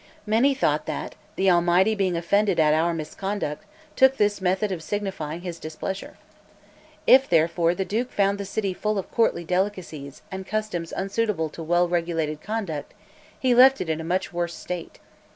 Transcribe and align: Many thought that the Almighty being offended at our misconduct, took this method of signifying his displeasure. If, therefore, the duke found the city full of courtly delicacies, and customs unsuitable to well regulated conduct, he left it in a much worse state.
Many 0.25 0.55
thought 0.55 0.87
that 0.87 1.13
the 1.35 1.51
Almighty 1.51 1.93
being 1.93 2.17
offended 2.17 2.59
at 2.59 2.73
our 2.73 2.91
misconduct, 2.91 3.65
took 3.95 4.17
this 4.17 4.41
method 4.41 4.71
of 4.71 4.81
signifying 4.81 5.41
his 5.41 5.59
displeasure. 5.59 6.17
If, 7.05 7.29
therefore, 7.29 7.75
the 7.75 7.85
duke 7.85 8.11
found 8.11 8.39
the 8.39 8.43
city 8.45 8.73
full 8.73 8.97
of 8.97 9.11
courtly 9.11 9.43
delicacies, 9.43 10.23
and 10.31 10.47
customs 10.47 10.91
unsuitable 10.91 11.49
to 11.49 11.61
well 11.61 11.87
regulated 11.87 12.41
conduct, 12.41 12.95
he 13.39 13.53
left 13.53 13.79
it 13.79 13.89
in 13.91 14.01
a 14.01 14.03
much 14.03 14.33
worse 14.33 14.55
state. 14.55 14.97